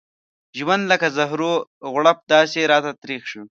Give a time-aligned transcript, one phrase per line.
[0.57, 1.53] ژوند لکه د زهرو
[1.93, 3.43] غړپ داسې راته تريخ شو.